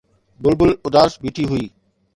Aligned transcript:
بلبل 0.43 0.69
اداس 0.87 1.11
بيٺي 1.21 1.43
هئي 1.51 1.65